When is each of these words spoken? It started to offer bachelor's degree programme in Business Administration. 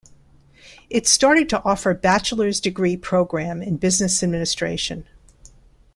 It 0.89 1.05
started 1.05 1.47
to 1.49 1.63
offer 1.63 1.93
bachelor's 1.93 2.59
degree 2.59 2.97
programme 2.97 3.61
in 3.61 3.77
Business 3.77 4.23
Administration. 4.23 5.05